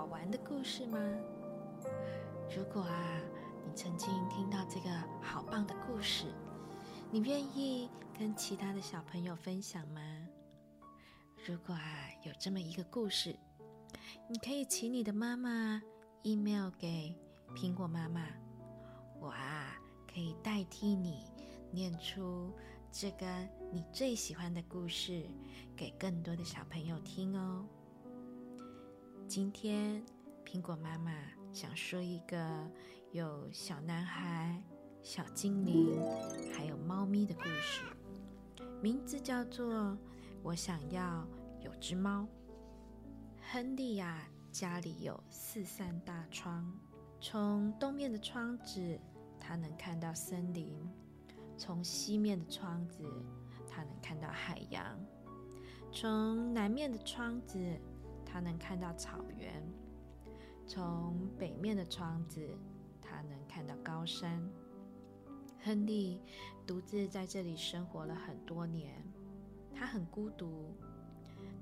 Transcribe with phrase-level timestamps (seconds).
[0.00, 0.98] 好玩的故事吗？
[2.56, 3.20] 如果啊，
[3.66, 4.88] 你曾经听到这个
[5.20, 6.24] 好棒的故事，
[7.10, 7.86] 你愿意
[8.18, 10.00] 跟其他的小朋友分享吗？
[11.46, 11.82] 如果啊，
[12.24, 13.36] 有这么一个故事，
[14.26, 15.82] 你可以请你的妈妈
[16.22, 17.14] email 给
[17.54, 18.26] 苹果妈妈，
[19.20, 19.76] 我啊
[20.10, 21.26] 可以代替你
[21.70, 22.50] 念出
[22.90, 23.26] 这个
[23.70, 25.28] 你最喜欢的故事
[25.76, 27.66] 给更多的小朋友听哦。
[29.30, 30.04] 今天，
[30.44, 31.12] 苹果妈妈
[31.52, 32.68] 想说一个
[33.12, 34.60] 有小男孩、
[35.02, 36.02] 小精灵，
[36.52, 37.82] 还有猫咪的故事，
[38.82, 39.72] 名字叫做
[40.42, 41.24] 《我想要
[41.60, 42.22] 有只猫》。
[43.52, 46.68] 亨利呀，家里有四扇大窗，
[47.20, 48.98] 从东面的窗子，
[49.38, 50.74] 他能看到森林；
[51.56, 53.04] 从西面的窗子，
[53.68, 54.98] 他能看到海洋；
[55.92, 57.80] 从南面的窗子。
[58.32, 59.60] 他能看到草原，
[60.64, 62.56] 从北面的窗子，
[63.02, 64.40] 他能看到高山。
[65.62, 66.22] 亨利
[66.64, 68.94] 独自在这里生活了很多年，
[69.74, 70.72] 他很孤独，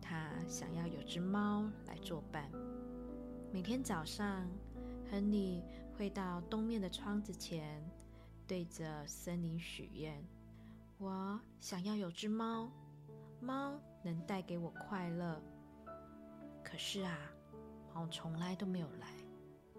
[0.00, 2.50] 他想要有只猫来作伴。
[3.50, 4.46] 每天早上，
[5.10, 5.62] 亨利
[5.96, 7.82] 会到东面的窗子前，
[8.46, 10.22] 对着森林许愿
[11.00, 12.70] ：“我想要有只猫，
[13.40, 15.42] 猫能带给我快乐。”
[16.70, 17.16] 可是啊，
[17.94, 19.08] 猫从来都没有来。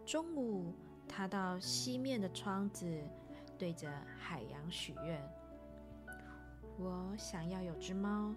[0.05, 0.73] 中午，
[1.07, 2.85] 它到西面的窗子，
[3.57, 5.21] 对着海洋许愿
[6.79, 8.33] ：“我想要有只猫，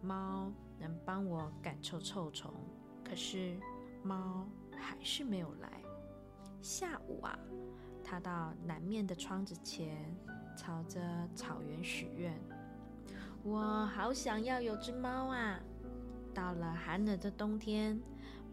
[0.00, 2.52] 猫能帮我赶臭臭虫。”
[3.04, 3.60] 可是
[4.02, 5.70] 猫还是没有来。
[6.62, 7.38] 下午啊，
[8.02, 10.16] 它到南面的窗子前，
[10.56, 11.00] 朝着
[11.34, 12.34] 草原许愿
[13.44, 15.60] ：“我好想要有只猫啊！”
[16.36, 17.98] 到了寒冷的冬天，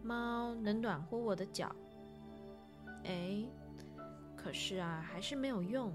[0.02, 1.70] 猫能暖和我的脚。
[3.04, 3.44] 哎，
[4.34, 5.92] 可是啊，还是没有用，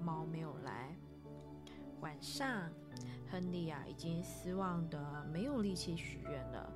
[0.00, 0.96] 猫没有来。
[2.00, 2.68] 晚上，
[3.30, 6.72] 亨利啊，已经失望的没有力气许愿了。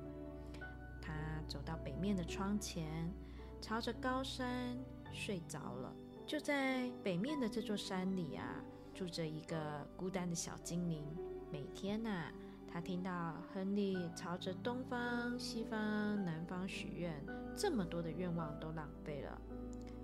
[1.01, 1.11] 他
[1.45, 3.11] 走到北面的窗前，
[3.59, 4.77] 朝着高山
[5.11, 5.93] 睡着了。
[6.25, 11.05] 就在北面的这座山里啊，住着一个孤单的小精灵。
[11.51, 12.31] 每天呐。
[12.71, 19.41] 他听到亨利朝着东方、西方、南方许愿，这么多的愿望都浪费了。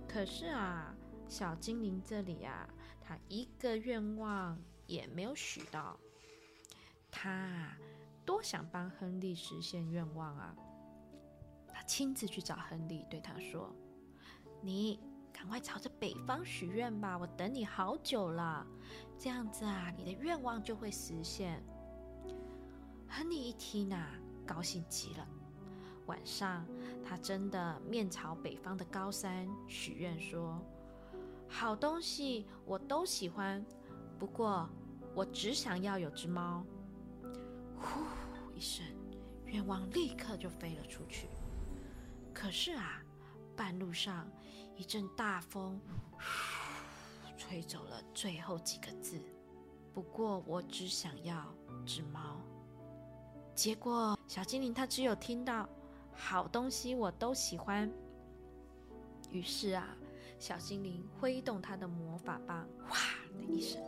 [0.07, 0.95] 可是啊，
[1.27, 2.67] 小精灵这里啊，
[2.99, 4.57] 他一个愿望
[4.87, 5.99] 也没有许到。
[7.11, 7.77] 他
[8.25, 10.55] 多想帮亨利实现愿望啊！
[11.71, 13.71] 他亲自去找亨利，对他说
[14.61, 14.99] ：“你
[15.31, 18.65] 赶快朝着北方许愿吧，我等你好久了。
[19.19, 21.63] 这样子啊，你的愿望就会实现。”
[23.15, 24.07] 亨利一听呐，
[24.43, 25.27] 高兴极了。
[26.07, 26.65] 晚上，
[27.05, 30.59] 他真的面朝北方的高山许愿说
[31.47, 33.63] ：“好东西我都喜欢，
[34.17, 34.67] 不过
[35.13, 36.65] 我只想要有只猫。”
[37.77, 38.01] 呼
[38.55, 38.83] 一声，
[39.45, 41.27] 愿望立刻就飞了出去。
[42.33, 42.99] 可是啊，
[43.55, 44.27] 半路上
[44.75, 45.79] 一阵大风，
[47.37, 49.21] 吹走了最后几个字。
[49.93, 51.53] 不过我只想要
[51.85, 52.41] 只猫。
[53.55, 55.69] 结果，小精灵他只有听到
[56.11, 57.91] 好东西我都喜欢。
[59.31, 59.95] 于是啊，
[60.39, 62.97] 小精灵挥动他的魔法棒，哗
[63.37, 63.79] 的一声，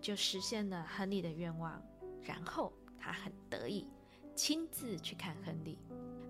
[0.00, 1.82] 就实现了亨利的愿望。
[2.22, 3.88] 然后他很得意，
[4.34, 5.78] 亲自去看亨利。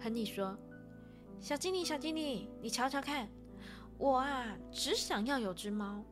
[0.00, 0.56] 亨利说
[1.40, 3.28] ：“小精灵，小精灵，你瞧瞧看，
[3.98, 6.02] 我啊只想要有只猫，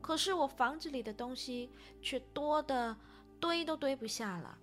[0.00, 1.70] 可是我房子里的东西
[2.00, 2.96] 却多的
[3.40, 4.58] 堆都堆不下了。”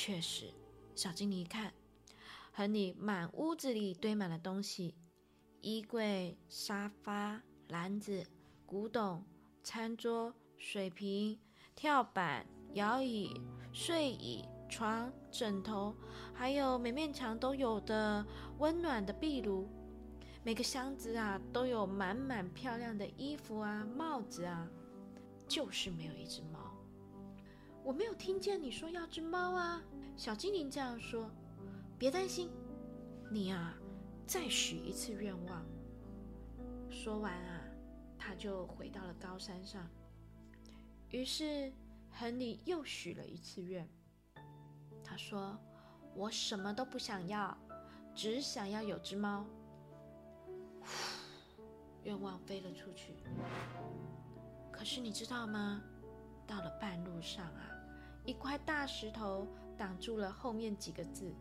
[0.00, 0.54] 确实，
[0.94, 1.72] 小精灵一看，
[2.52, 4.94] 亨利满屋子里堆满了东西：
[5.60, 8.24] 衣柜、沙发、篮子、
[8.64, 9.24] 古董、
[9.64, 11.36] 餐桌、水瓶、
[11.74, 13.40] 跳板、摇椅、
[13.72, 15.92] 睡椅、床、枕头，
[16.32, 18.24] 还有每面墙都有的
[18.60, 19.68] 温暖的壁炉。
[20.44, 24.68] 每个箱子啊，都有满满漂亮的衣服啊、帽子啊，
[25.48, 26.67] 就是没有一只猫。
[27.88, 29.82] 我没有听见你说要只猫啊，
[30.14, 31.30] 小精灵这样说。
[31.98, 32.50] 别担心，
[33.30, 33.74] 你啊，
[34.26, 35.64] 再许一次愿望。”
[36.92, 37.64] 说完啊，
[38.18, 39.88] 他就回到了高山上。
[41.08, 41.72] 于是，
[42.10, 43.88] 亨利又许了一次愿。
[45.02, 45.58] 他说
[46.14, 47.56] ：“我什么都不想要，
[48.14, 49.46] 只想要有只猫。”
[52.04, 53.14] 愿望飞了出去。
[54.70, 55.82] 可是你知道吗？
[56.46, 57.77] 到了半路上啊，
[58.28, 61.32] 一块大石头挡住了后面几个字：“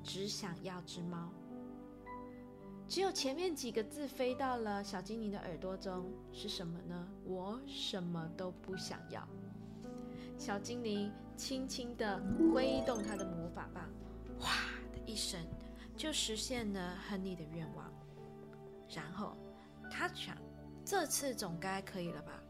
[0.00, 1.28] 只想要只猫。”
[2.86, 7.08] 只有前面几个字飞到了小精灵的耳朵中，是什么呢？
[7.24, 9.26] 我什么都不想要。
[10.38, 12.22] 小精灵轻轻地
[12.54, 13.90] 挥动他的魔法棒，
[14.38, 14.52] 哗
[14.92, 15.44] 的一声，
[15.96, 17.92] 就实现了亨利的愿望。
[18.88, 19.36] 然后
[19.90, 20.38] 他想，
[20.84, 22.40] 这次总该可以了吧？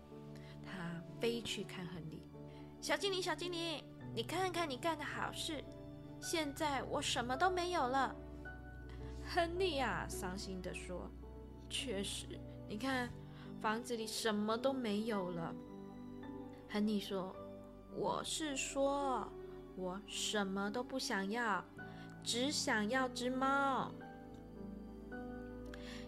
[0.63, 2.08] 他飞去看亨利，
[2.81, 3.85] 小精灵，小精灵，
[4.15, 5.63] 你看看你干的好事。
[6.21, 8.15] 现在我什么都没有了。
[9.27, 11.11] 亨利呀，伤心的说
[11.69, 12.27] ：“确实，
[12.69, 13.11] 你看，
[13.61, 15.55] 房子里什么都没有了。”
[16.71, 17.35] 亨利说
[17.95, 19.31] ：“我是说，
[19.77, 21.65] 我什么都不想要，
[22.23, 23.93] 只想要只猫。”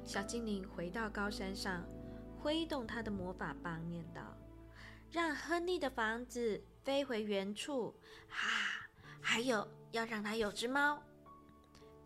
[0.05, 1.85] 小精灵回到高山上，
[2.41, 4.23] 挥动他的魔法棒，念道
[5.11, 7.95] ：“让亨利的房子飞回原处，
[8.29, 8.87] 哈，
[9.21, 11.03] 还有要让他有只猫。”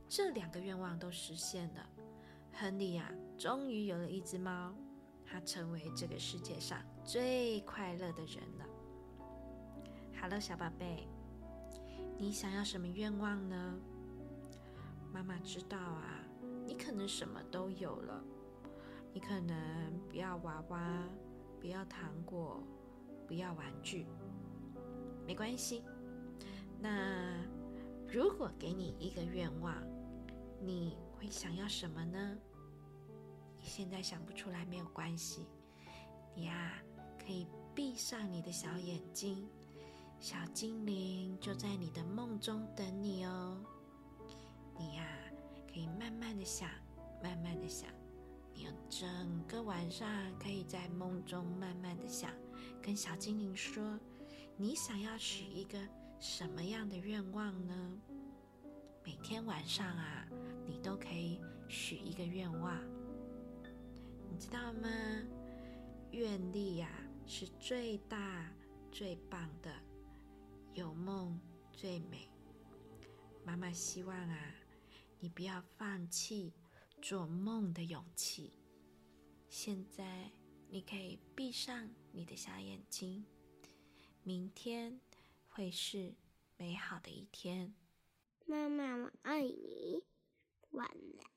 [0.08, 1.86] 这两个愿望都实现了，
[2.52, 4.74] 亨利呀，终于有了一只猫，
[5.24, 8.66] 他成为这个世界上最快乐的人了。
[10.18, 11.06] 好了，小宝贝，
[12.16, 13.78] 你想要什么愿望呢？
[15.12, 16.24] 妈妈知道啊，
[16.66, 18.24] 你可能什么都有了，
[19.12, 19.56] 你可能
[20.08, 21.02] 不要娃娃，
[21.60, 22.62] 不要糖果，
[23.26, 24.06] 不要玩具，
[25.26, 25.82] 没关系。
[26.80, 27.42] 那
[28.06, 29.74] 如果给你一个愿望，
[30.60, 32.36] 你会想要什么呢？
[33.58, 35.46] 你现在想不出来没有关系，
[36.34, 36.74] 你呀
[37.18, 39.48] 可以闭上你的小眼睛，
[40.20, 43.58] 小精灵就在你的梦中等你哦。
[44.78, 45.06] 你呀
[45.66, 46.68] 可以慢慢的想，
[47.22, 47.88] 慢慢的想，
[48.54, 50.08] 你有整个晚上
[50.38, 52.30] 可以在梦中慢慢的想，
[52.80, 53.98] 跟小精灵说，
[54.56, 55.78] 你想要许一个
[56.20, 58.00] 什么样的愿望呢？
[59.04, 60.26] 每天晚上啊。
[60.66, 62.82] 你都可以许一个愿望，
[64.30, 64.88] 你知道吗？
[66.10, 66.88] 愿力呀
[67.26, 68.50] 是最大
[68.90, 69.70] 最棒的，
[70.72, 71.38] 有梦
[71.70, 72.30] 最美。
[73.44, 74.38] 妈妈希望啊，
[75.20, 76.50] 你不要放弃
[77.04, 78.50] 做梦的勇气。
[79.50, 80.30] 现在
[80.70, 83.26] 你可以闭上你的小眼睛，
[84.22, 84.98] 明天
[85.46, 86.14] 会是
[86.56, 87.74] 美好的一天。
[88.46, 90.02] 妈妈，我爱你。
[90.70, 90.90] 晚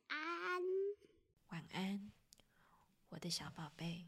[0.08, 0.64] 安，
[1.50, 2.14] 晚安，
[3.10, 4.06] 我的小宝贝。